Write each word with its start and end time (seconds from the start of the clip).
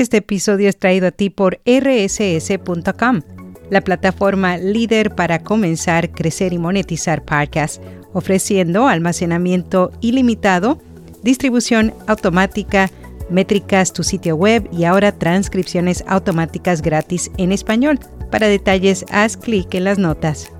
Este 0.00 0.16
episodio 0.16 0.70
es 0.70 0.78
traído 0.78 1.08
a 1.08 1.10
ti 1.10 1.28
por 1.28 1.60
rss.com, 1.66 3.20
la 3.68 3.82
plataforma 3.82 4.56
líder 4.56 5.14
para 5.14 5.40
comenzar, 5.40 6.10
crecer 6.10 6.54
y 6.54 6.58
monetizar 6.58 7.22
podcasts, 7.22 7.82
ofreciendo 8.14 8.88
almacenamiento 8.88 9.92
ilimitado, 10.00 10.80
distribución 11.22 11.92
automática, 12.06 12.90
métricas, 13.28 13.92
tu 13.92 14.02
sitio 14.02 14.36
web 14.36 14.66
y 14.72 14.84
ahora 14.84 15.12
transcripciones 15.12 16.02
automáticas 16.06 16.80
gratis 16.80 17.30
en 17.36 17.52
español. 17.52 17.98
Para 18.30 18.46
detalles, 18.46 19.04
haz 19.10 19.36
clic 19.36 19.74
en 19.74 19.84
las 19.84 19.98
notas. 19.98 20.50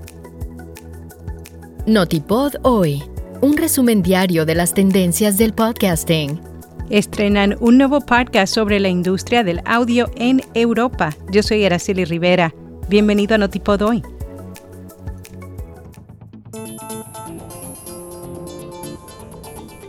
Notipod 1.87 2.57
hoy, 2.61 3.01
un 3.41 3.57
resumen 3.57 4.03
diario 4.03 4.45
de 4.45 4.53
las 4.53 4.75
tendencias 4.75 5.39
del 5.39 5.53
podcasting. 5.53 6.50
Estrenan 6.91 7.55
un 7.61 7.77
nuevo 7.77 8.01
podcast 8.01 8.53
sobre 8.53 8.77
la 8.81 8.89
industria 8.89 9.45
del 9.45 9.61
audio 9.63 10.11
en 10.17 10.41
Europa. 10.53 11.15
Yo 11.31 11.41
soy 11.41 11.63
Araceli 11.63 12.03
Rivera. 12.03 12.53
Bienvenido 12.89 13.35
a 13.35 13.37
Notipod 13.37 13.81
hoy. 13.81 14.03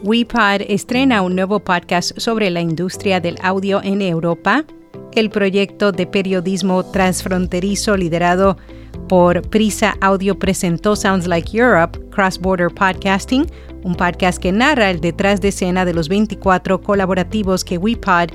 WePod 0.05 0.61
estrena 0.69 1.23
un 1.23 1.35
nuevo 1.35 1.59
podcast 1.59 2.17
sobre 2.21 2.51
la 2.51 2.61
industria 2.61 3.19
del 3.19 3.37
audio 3.43 3.83
en 3.83 4.01
Europa. 4.01 4.65
El 5.15 5.29
proyecto 5.29 5.93
de 5.93 6.07
periodismo 6.07 6.85
transfronterizo 6.85 7.99
liderado 7.99 8.57
por 9.09 9.43
Prisa 9.43 9.95
Audio 10.01 10.39
presentó 10.39 10.97
Sounds 10.97 11.27
Like 11.27 11.55
Europe, 11.55 12.01
Cross 12.11 12.39
Border 12.39 12.71
Podcasting, 12.71 13.47
un 13.83 13.95
podcast 13.95 14.39
que 14.39 14.53
narra 14.53 14.91
el 14.91 15.01
detrás 15.01 15.43
de 15.43 15.49
escena 15.49 15.85
de 15.85 15.93
los 15.93 16.09
24 16.09 16.81
colaborativos 16.81 17.63
que 17.63 17.77
WePod 17.77 18.31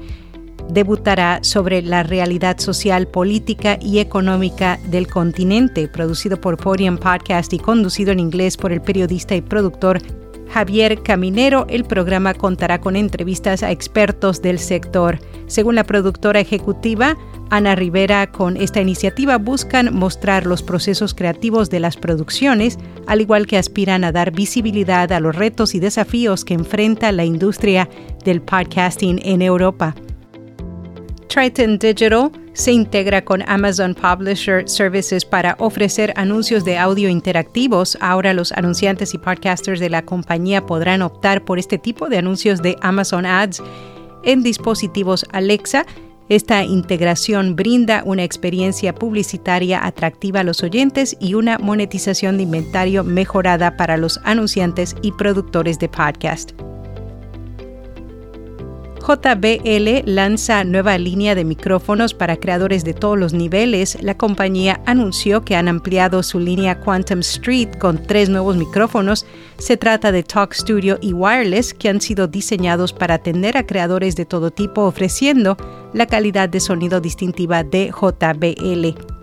debutará 0.70 1.40
sobre 1.41 1.82
la 1.82 2.04
realidad 2.04 2.59
social, 2.59 3.07
política 3.07 3.80
y 3.82 3.98
económica 3.98 4.79
del 4.85 5.07
continente, 5.07 5.88
producido 5.88 6.40
por 6.40 6.57
Podium 6.57 6.98
Podcast 6.98 7.54
y 7.54 7.60
conducido 7.60 8.12
en 8.12 8.20
inglés 8.20 8.55
por 8.55 8.71
el 8.71 8.82
periodista 8.82 9.35
y 9.35 9.41
productor 9.41 9.99
Javier 10.49 11.01
Caminero, 11.03 11.65
el 11.70 11.84
programa 11.84 12.34
contará 12.34 12.79
con 12.79 12.95
entrevistas 12.95 13.63
a 13.63 13.71
expertos 13.71 14.41
del 14.41 14.59
sector. 14.59 15.20
Según 15.48 15.76
la 15.76 15.84
productora 15.84 16.39
ejecutiva, 16.39 17.17
Ana 17.49 17.76
Rivera, 17.76 18.31
con 18.31 18.57
esta 18.57 18.81
iniciativa 18.81 19.37
buscan 19.37 19.95
mostrar 19.95 20.45
los 20.45 20.63
procesos 20.63 21.13
creativos 21.13 21.70
de 21.70 21.79
las 21.79 21.95
producciones, 21.95 22.77
al 23.07 23.21
igual 23.21 23.48
que 23.48 23.57
aspiran 23.57 24.04
a 24.04 24.12
dar 24.12 24.31
visibilidad 24.31 25.12
a 25.12 25.20
los 25.20 25.35
retos 25.35 25.76
y 25.76 25.79
desafíos 25.79 26.43
que 26.43 26.54
enfrenta 26.54 27.11
la 27.11 27.26
industria 27.26 27.87
del 28.26 28.41
podcasting 28.41 29.20
en 29.23 29.41
Europa. 29.41 29.95
Triton 31.27 31.77
Digital 31.77 32.32
se 32.58 32.72
integra 32.72 33.24
con 33.24 33.44
Amazon 33.48 33.94
Publisher 33.94 34.68
Services 34.68 35.24
para 35.24 35.55
ofrecer 35.60 36.12
anuncios 36.16 36.66
de 36.66 36.80
audio 36.80 37.08
interactivos. 37.08 38.00
Ahora 38.02 38.34
los 38.34 38.52
anunciantes 38.52 39.13
y 39.13 39.20
podcasters 39.20 39.80
de 39.80 39.91
la 39.91 40.02
compañía 40.02 40.66
podrán 40.66 41.04
optar 41.04 41.46
por 41.46 41.60
este 41.60 41.78
tipo 41.78 42.10
de 42.10 42.18
anuncios 42.18 42.63
de 42.63 42.76
Amazon 42.82 43.28
Ads 43.28 43.62
en 44.24 44.41
dispositivos 44.41 45.24
Alexa. 45.32 45.85
Esta 46.30 46.63
integración 46.63 47.55
brinda 47.55 48.02
una 48.05 48.24
experiencia 48.24 48.94
publicitaria 48.96 49.85
atractiva 49.85 50.40
a 50.40 50.44
los 50.44 50.63
oyentes 50.63 51.16
y 51.20 51.35
una 51.35 51.60
monetización 51.60 52.38
de 52.38 52.44
inventario 52.44 53.04
mejorada 53.04 53.78
para 53.78 53.98
los 53.98 54.20
anunciantes 54.24 54.96
y 55.04 55.12
productores 55.12 55.78
de 55.78 55.90
podcast. 55.90 56.66
JBL 59.08 60.04
lanza 60.04 60.66
nueva 60.66 60.98
línea 60.98 61.34
de 61.34 61.46
micrófonos 61.46 62.13
para 62.13 62.36
creadores 62.36 62.84
de 62.84 62.94
todos 62.94 63.18
los 63.18 63.32
niveles. 63.32 63.98
La 64.03 64.18
compañía 64.18 64.81
anunció 64.86 65.46
que 65.46 65.56
han 65.56 65.69
ampliado 65.69 66.24
su 66.24 66.41
línea 66.41 66.81
Quantum 66.81 67.19
Street 67.19 67.69
con 67.80 68.03
tres 68.03 68.28
nuevos 68.28 68.58
micrófonos. 68.58 69.25
Se 69.59 69.78
trata 69.78 70.12
de 70.12 70.23
Talk 70.23 70.51
Studio 70.53 70.97
y 71.00 71.13
Wireless 71.13 71.73
que 71.73 71.88
han 71.88 72.01
sido 72.01 72.28
diseñados 72.28 72.91
para 72.91 73.16
atender 73.16 73.56
a 73.56 73.66
creadores 73.66 74.17
de 74.17 74.25
todo 74.25 74.51
tipo 74.51 74.81
ofreciendo 74.81 75.56
la 75.94 76.06
calidad 76.06 76.50
de 76.50 76.59
sonido 76.59 77.00
distintiva 77.00 77.63
de 77.63 77.90
JBL. 77.90 79.16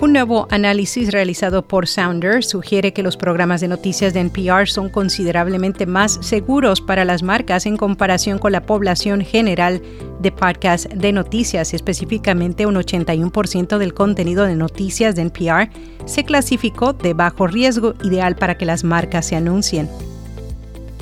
Un 0.00 0.12
nuevo 0.12 0.46
análisis 0.52 1.10
realizado 1.10 1.66
por 1.66 1.88
Sounder 1.88 2.44
sugiere 2.44 2.92
que 2.92 3.02
los 3.02 3.16
programas 3.16 3.60
de 3.60 3.66
noticias 3.66 4.14
de 4.14 4.20
NPR 4.20 4.68
son 4.68 4.90
considerablemente 4.90 5.86
más 5.86 6.20
seguros 6.20 6.80
para 6.80 7.04
las 7.04 7.24
marcas 7.24 7.66
en 7.66 7.76
comparación 7.76 8.38
con 8.38 8.52
la 8.52 8.62
población 8.62 9.22
general 9.22 9.82
de 10.20 10.30
podcasts 10.30 10.88
de 10.94 11.10
noticias. 11.10 11.74
Específicamente, 11.74 12.64
un 12.64 12.76
81% 12.76 13.76
del 13.76 13.92
contenido 13.92 14.44
de 14.44 14.54
noticias 14.54 15.16
de 15.16 15.22
NPR 15.22 15.68
se 16.04 16.22
clasificó 16.24 16.92
de 16.92 17.14
bajo 17.14 17.48
riesgo 17.48 17.94
ideal 18.04 18.36
para 18.36 18.56
que 18.56 18.66
las 18.66 18.84
marcas 18.84 19.26
se 19.26 19.34
anuncien. 19.34 19.88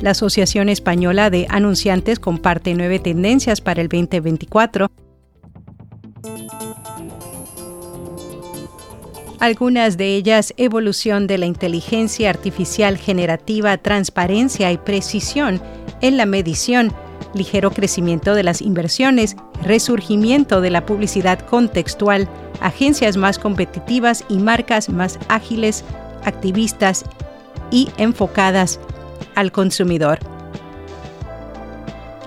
La 0.01 0.13
Asociación 0.13 0.71
Española 0.71 1.29
de 1.29 1.47
Anunciantes 1.51 2.19
comparte 2.19 2.73
nueve 2.73 2.99
tendencias 2.99 3.61
para 3.61 3.83
el 3.83 3.89
2024 3.89 4.91
algunas 9.41 9.97
de 9.97 10.15
ellas 10.15 10.55
evolución 10.57 11.27
de 11.27 11.39
la 11.39 11.47
inteligencia 11.47 12.31
artificial 12.31 12.97
generativa, 12.97 13.77
transparencia 13.79 14.73
y 14.73 14.79
precisión 14.79 15.61
en 16.01 16.17
la 16.17 16.27
medición, 16.27 16.93
ligero 17.35 17.71
crecimiento 17.71 18.35
de 18.35 18.43
las 18.43 18.63
inversiones, 18.63 19.37
resurgimiento 19.63 20.61
de 20.61 20.71
la 20.71 20.87
publicidad 20.87 21.39
contextual, 21.41 22.29
agencias 22.61 23.17
más 23.17 23.39
competitivas 23.39 24.25
y 24.29 24.39
marcas 24.39 24.89
más 24.89 25.19
ágiles, 25.29 25.85
activistas 26.25 27.05
y 27.71 27.89
enfocadas 27.99 28.81
al 29.35 29.53
consumidor. 29.53 30.36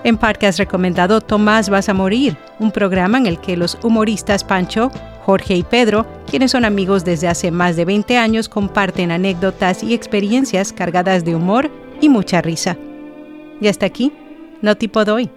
En 0.02 0.16
podcast 0.16 0.58
recomendado 0.58 1.20
Tomás 1.20 1.68
Vas 1.68 1.90
a 1.90 1.94
Morir, 1.94 2.34
un 2.58 2.70
programa 2.70 3.18
en 3.18 3.26
el 3.26 3.38
que 3.38 3.58
los 3.58 3.76
humoristas 3.82 4.44
Pancho, 4.44 4.90
Jorge 5.26 5.56
y 5.56 5.62
Pedro, 5.62 6.06
quienes 6.26 6.52
son 6.52 6.64
amigos 6.64 7.04
desde 7.04 7.28
hace 7.28 7.50
más 7.50 7.76
de 7.76 7.84
20 7.84 8.16
años, 8.16 8.48
comparten 8.48 9.10
anécdotas 9.10 9.82
y 9.82 9.92
experiencias 9.92 10.72
cargadas 10.72 11.26
de 11.26 11.34
humor 11.34 11.70
y 12.00 12.08
mucha 12.08 12.40
risa. 12.40 12.78
Y 13.60 13.68
hasta 13.68 13.84
aquí, 13.84 14.10
no 14.62 14.74
tipo 14.74 15.04
doy. 15.04 15.30